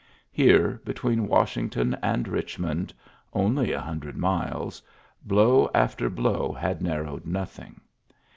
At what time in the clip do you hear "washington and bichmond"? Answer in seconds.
1.27-2.91